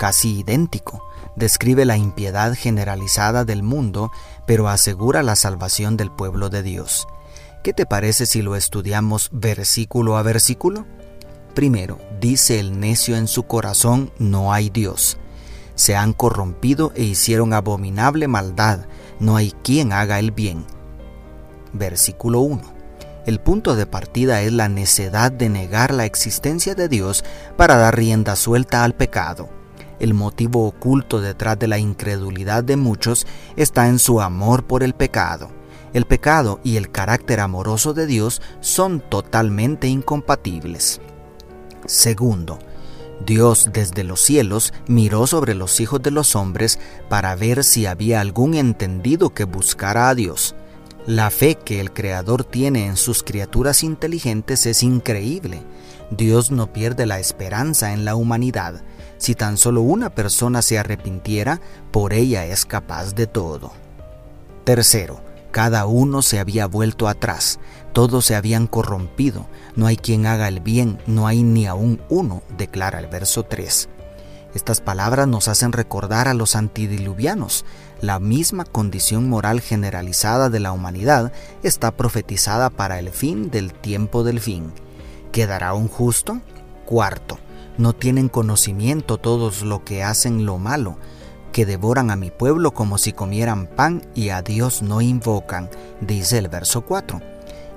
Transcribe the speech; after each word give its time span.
casi 0.00 0.38
idéntico. 0.38 1.04
Describe 1.36 1.84
la 1.84 1.98
impiedad 1.98 2.54
generalizada 2.54 3.44
del 3.44 3.62
mundo, 3.62 4.10
pero 4.46 4.70
asegura 4.70 5.22
la 5.22 5.36
salvación 5.36 5.98
del 5.98 6.10
pueblo 6.10 6.48
de 6.48 6.62
Dios. 6.62 7.06
¿Qué 7.62 7.74
te 7.74 7.84
parece 7.84 8.24
si 8.24 8.40
lo 8.40 8.56
estudiamos 8.56 9.28
versículo 9.30 10.16
a 10.16 10.22
versículo? 10.22 10.86
Primero, 11.54 11.98
dice 12.18 12.58
el 12.58 12.80
necio 12.80 13.14
en 13.14 13.28
su 13.28 13.42
corazón, 13.42 14.10
no 14.18 14.54
hay 14.54 14.70
Dios. 14.70 15.18
Se 15.74 15.96
han 15.96 16.14
corrompido 16.14 16.92
e 16.94 17.02
hicieron 17.02 17.52
abominable 17.52 18.26
maldad, 18.26 18.86
no 19.18 19.36
hay 19.36 19.52
quien 19.62 19.92
haga 19.92 20.18
el 20.18 20.30
bien. 20.30 20.64
Versículo 21.74 22.40
1 22.40 22.80
el 23.26 23.38
punto 23.38 23.76
de 23.76 23.84
partida 23.84 24.40
es 24.40 24.50
la 24.50 24.70
necedad 24.70 25.30
de 25.30 25.50
negar 25.50 25.92
la 25.92 26.06
existencia 26.06 26.74
de 26.74 26.88
Dios 26.88 27.22
para 27.58 27.76
dar 27.76 27.94
rienda 27.94 28.34
suelta 28.34 28.82
al 28.82 28.94
pecado. 28.94 29.59
El 30.00 30.14
motivo 30.14 30.66
oculto 30.66 31.20
detrás 31.20 31.58
de 31.58 31.68
la 31.68 31.78
incredulidad 31.78 32.64
de 32.64 32.76
muchos 32.76 33.26
está 33.56 33.88
en 33.88 33.98
su 33.98 34.20
amor 34.20 34.64
por 34.64 34.82
el 34.82 34.94
pecado. 34.94 35.50
El 35.92 36.06
pecado 36.06 36.60
y 36.64 36.76
el 36.76 36.90
carácter 36.90 37.40
amoroso 37.40 37.92
de 37.92 38.06
Dios 38.06 38.40
son 38.60 39.00
totalmente 39.00 39.88
incompatibles. 39.88 41.00
Segundo, 41.84 42.58
Dios 43.26 43.70
desde 43.72 44.04
los 44.04 44.20
cielos 44.20 44.72
miró 44.86 45.26
sobre 45.26 45.54
los 45.54 45.80
hijos 45.80 46.02
de 46.02 46.10
los 46.10 46.34
hombres 46.34 46.78
para 47.08 47.34
ver 47.34 47.64
si 47.64 47.86
había 47.86 48.20
algún 48.20 48.54
entendido 48.54 49.34
que 49.34 49.44
buscara 49.44 50.08
a 50.08 50.14
Dios. 50.14 50.54
La 51.06 51.30
fe 51.30 51.56
que 51.56 51.80
el 51.80 51.92
Creador 51.92 52.44
tiene 52.44 52.86
en 52.86 52.96
sus 52.96 53.22
criaturas 53.22 53.82
inteligentes 53.82 54.64
es 54.66 54.82
increíble. 54.82 55.62
Dios 56.10 56.50
no 56.50 56.72
pierde 56.72 57.06
la 57.06 57.18
esperanza 57.18 57.92
en 57.92 58.04
la 58.04 58.14
humanidad. 58.14 58.82
Si 59.20 59.34
tan 59.34 59.58
solo 59.58 59.82
una 59.82 60.08
persona 60.08 60.62
se 60.62 60.78
arrepintiera, 60.78 61.60
por 61.90 62.14
ella 62.14 62.46
es 62.46 62.64
capaz 62.64 63.14
de 63.14 63.26
todo. 63.26 63.70
Tercero, 64.64 65.20
cada 65.50 65.84
uno 65.84 66.22
se 66.22 66.38
había 66.38 66.66
vuelto 66.66 67.06
atrás, 67.06 67.60
todos 67.92 68.24
se 68.24 68.34
habían 68.34 68.66
corrompido, 68.66 69.46
no 69.76 69.86
hay 69.86 69.98
quien 69.98 70.24
haga 70.24 70.48
el 70.48 70.60
bien, 70.60 70.98
no 71.06 71.26
hay 71.26 71.42
ni 71.42 71.66
aún 71.66 72.00
uno, 72.08 72.42
declara 72.56 72.98
el 72.98 73.08
verso 73.08 73.42
3. 73.42 73.90
Estas 74.54 74.80
palabras 74.80 75.28
nos 75.28 75.48
hacen 75.48 75.72
recordar 75.72 76.26
a 76.26 76.34
los 76.34 76.56
antidiluvianos. 76.56 77.66
La 78.00 78.20
misma 78.20 78.64
condición 78.64 79.28
moral 79.28 79.60
generalizada 79.60 80.48
de 80.48 80.60
la 80.60 80.72
humanidad 80.72 81.30
está 81.62 81.90
profetizada 81.90 82.70
para 82.70 82.98
el 82.98 83.10
fin 83.10 83.50
del 83.50 83.74
tiempo 83.74 84.24
del 84.24 84.40
fin. 84.40 84.72
¿Quedará 85.30 85.74
un 85.74 85.88
justo? 85.88 86.40
Cuarto, 86.86 87.38
no 87.78 87.92
tienen 87.92 88.28
conocimiento 88.28 89.18
todos 89.18 89.62
lo 89.62 89.84
que 89.84 90.02
hacen 90.02 90.46
lo 90.46 90.58
malo, 90.58 90.98
que 91.52 91.66
devoran 91.66 92.10
a 92.10 92.16
mi 92.16 92.30
pueblo 92.30 92.72
como 92.72 92.98
si 92.98 93.12
comieran 93.12 93.66
pan 93.66 94.06
y 94.14 94.30
a 94.30 94.42
Dios 94.42 94.82
no 94.82 95.00
invocan, 95.00 95.68
dice 96.00 96.38
el 96.38 96.48
verso 96.48 96.82
4. 96.82 97.20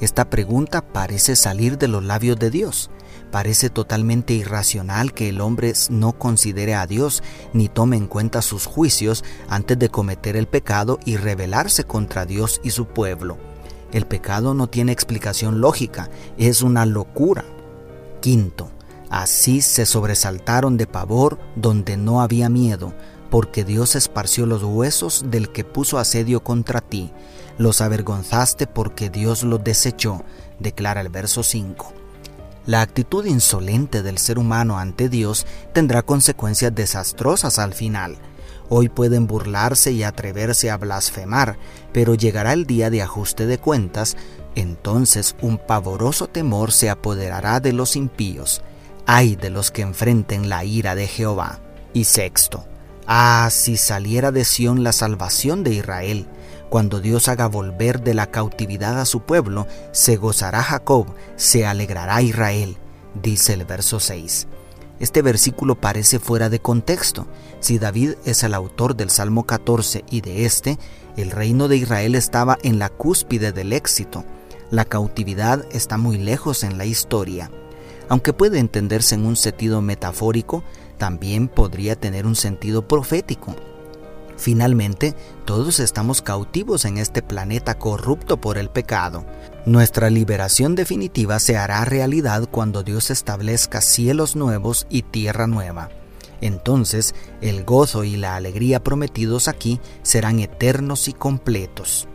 Esta 0.00 0.30
pregunta 0.30 0.80
parece 0.82 1.34
salir 1.34 1.76
de 1.76 1.88
los 1.88 2.04
labios 2.04 2.38
de 2.38 2.50
Dios. 2.50 2.90
Parece 3.32 3.68
totalmente 3.68 4.32
irracional 4.32 5.12
que 5.12 5.28
el 5.28 5.40
hombre 5.40 5.72
no 5.90 6.12
considere 6.12 6.74
a 6.74 6.86
Dios 6.86 7.22
ni 7.52 7.68
tome 7.68 7.96
en 7.96 8.06
cuenta 8.06 8.40
sus 8.40 8.64
juicios 8.64 9.24
antes 9.48 9.78
de 9.78 9.90
cometer 9.90 10.36
el 10.36 10.46
pecado 10.46 10.98
y 11.04 11.16
rebelarse 11.16 11.84
contra 11.84 12.24
Dios 12.24 12.60
y 12.62 12.70
su 12.70 12.86
pueblo. 12.86 13.36
El 13.92 14.06
pecado 14.06 14.54
no 14.54 14.68
tiene 14.68 14.92
explicación 14.92 15.60
lógica, 15.60 16.08
es 16.38 16.62
una 16.62 16.86
locura. 16.86 17.44
Quinto, 18.20 18.70
así 19.10 19.60
se 19.60 19.86
sobresaltaron 19.86 20.76
de 20.76 20.86
pavor 20.86 21.38
donde 21.56 21.96
no 21.96 22.20
había 22.20 22.48
miedo, 22.48 22.94
porque 23.30 23.64
Dios 23.64 23.94
esparció 23.94 24.46
los 24.46 24.62
huesos 24.62 25.24
del 25.28 25.50
que 25.50 25.64
puso 25.64 25.98
asedio 25.98 26.42
contra 26.42 26.80
ti. 26.80 27.12
Los 27.58 27.80
avergonzaste 27.80 28.66
porque 28.66 29.10
Dios 29.10 29.42
los 29.42 29.62
desechó, 29.62 30.24
declara 30.58 31.00
el 31.00 31.08
verso 31.08 31.42
5. 31.42 31.92
La 32.66 32.82
actitud 32.82 33.24
insolente 33.24 34.02
del 34.02 34.18
ser 34.18 34.38
humano 34.38 34.78
ante 34.78 35.08
Dios 35.08 35.46
tendrá 35.72 36.02
consecuencias 36.02 36.74
desastrosas 36.74 37.58
al 37.58 37.72
final. 37.72 38.18
Hoy 38.68 38.90
pueden 38.90 39.26
burlarse 39.26 39.92
y 39.92 40.02
atreverse 40.02 40.70
a 40.70 40.76
blasfemar, 40.76 41.58
pero 41.92 42.14
llegará 42.14 42.52
el 42.52 42.66
día 42.66 42.90
de 42.90 43.00
ajuste 43.00 43.46
de 43.46 43.56
cuentas, 43.56 44.18
entonces 44.54 45.34
un 45.40 45.56
pavoroso 45.56 46.26
temor 46.26 46.72
se 46.72 46.90
apoderará 46.90 47.60
de 47.60 47.72
los 47.72 47.96
impíos. 47.96 48.60
Ay 49.10 49.36
de 49.36 49.48
los 49.48 49.70
que 49.70 49.80
enfrenten 49.80 50.50
la 50.50 50.66
ira 50.66 50.94
de 50.94 51.06
Jehová. 51.06 51.60
Y 51.94 52.04
sexto, 52.04 52.66
ah, 53.06 53.48
si 53.50 53.78
saliera 53.78 54.32
de 54.32 54.44
Sión 54.44 54.84
la 54.84 54.92
salvación 54.92 55.64
de 55.64 55.72
Israel, 55.72 56.26
cuando 56.68 57.00
Dios 57.00 57.28
haga 57.28 57.46
volver 57.46 58.02
de 58.02 58.12
la 58.12 58.26
cautividad 58.26 59.00
a 59.00 59.06
su 59.06 59.20
pueblo, 59.20 59.66
se 59.92 60.16
gozará 60.16 60.62
Jacob, 60.62 61.06
se 61.36 61.64
alegrará 61.64 62.20
Israel, 62.20 62.76
dice 63.14 63.54
el 63.54 63.64
verso 63.64 63.98
6. 63.98 64.46
Este 65.00 65.22
versículo 65.22 65.80
parece 65.80 66.18
fuera 66.18 66.50
de 66.50 66.60
contexto. 66.60 67.26
Si 67.60 67.78
David 67.78 68.16
es 68.26 68.42
el 68.42 68.52
autor 68.52 68.94
del 68.94 69.08
Salmo 69.08 69.46
14 69.46 70.04
y 70.10 70.20
de 70.20 70.44
este, 70.44 70.78
el 71.16 71.30
reino 71.30 71.68
de 71.68 71.78
Israel 71.78 72.14
estaba 72.14 72.58
en 72.62 72.78
la 72.78 72.90
cúspide 72.90 73.52
del 73.52 73.72
éxito. 73.72 74.26
La 74.70 74.84
cautividad 74.84 75.64
está 75.72 75.96
muy 75.96 76.18
lejos 76.18 76.62
en 76.62 76.76
la 76.76 76.84
historia. 76.84 77.50
Aunque 78.08 78.32
puede 78.32 78.58
entenderse 78.58 79.14
en 79.14 79.26
un 79.26 79.36
sentido 79.36 79.82
metafórico, 79.82 80.64
también 80.96 81.48
podría 81.48 81.96
tener 81.96 82.26
un 82.26 82.36
sentido 82.36 82.88
profético. 82.88 83.54
Finalmente, 84.36 85.14
todos 85.44 85.80
estamos 85.80 86.22
cautivos 86.22 86.84
en 86.84 86.98
este 86.98 87.22
planeta 87.22 87.76
corrupto 87.76 88.40
por 88.40 88.56
el 88.56 88.70
pecado. 88.70 89.24
Nuestra 89.66 90.10
liberación 90.10 90.76
definitiva 90.76 91.40
se 91.40 91.56
hará 91.56 91.84
realidad 91.84 92.48
cuando 92.50 92.82
Dios 92.82 93.10
establezca 93.10 93.80
cielos 93.80 94.36
nuevos 94.36 94.86
y 94.88 95.02
tierra 95.02 95.46
nueva. 95.46 95.90
Entonces, 96.40 97.16
el 97.40 97.64
gozo 97.64 98.04
y 98.04 98.16
la 98.16 98.36
alegría 98.36 98.82
prometidos 98.82 99.48
aquí 99.48 99.80
serán 100.02 100.38
eternos 100.38 101.08
y 101.08 101.12
completos. 101.12 102.06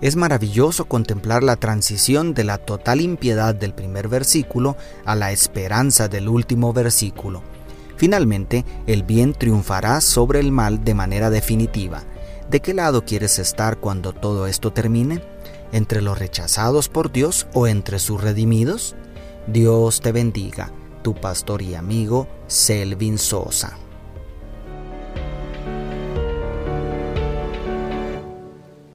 Es 0.00 0.14
maravilloso 0.14 0.84
contemplar 0.84 1.42
la 1.42 1.56
transición 1.56 2.32
de 2.32 2.44
la 2.44 2.58
total 2.58 3.00
impiedad 3.00 3.54
del 3.54 3.74
primer 3.74 4.08
versículo 4.08 4.76
a 5.04 5.16
la 5.16 5.32
esperanza 5.32 6.06
del 6.08 6.28
último 6.28 6.72
versículo. 6.72 7.42
Finalmente, 7.96 8.64
el 8.86 9.02
bien 9.02 9.32
triunfará 9.32 10.00
sobre 10.00 10.38
el 10.38 10.52
mal 10.52 10.84
de 10.84 10.94
manera 10.94 11.30
definitiva. 11.30 12.04
¿De 12.48 12.60
qué 12.60 12.74
lado 12.74 13.04
quieres 13.04 13.40
estar 13.40 13.78
cuando 13.78 14.12
todo 14.12 14.46
esto 14.46 14.72
termine? 14.72 15.20
¿Entre 15.72 16.00
los 16.00 16.16
rechazados 16.16 16.88
por 16.88 17.10
Dios 17.10 17.48
o 17.52 17.66
entre 17.66 17.98
sus 17.98 18.22
redimidos? 18.22 18.94
Dios 19.48 20.00
te 20.00 20.12
bendiga, 20.12 20.70
tu 21.02 21.14
pastor 21.14 21.60
y 21.60 21.74
amigo 21.74 22.28
Selvin 22.46 23.18
Sosa. 23.18 23.76